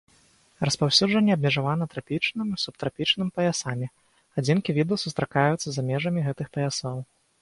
[0.67, 3.87] Распаўсюджанне абмежавана трапічным і субтрапічным паясамі,
[4.43, 6.97] адзінкі відаў сустракаюцца за межамі гэтых паясоў.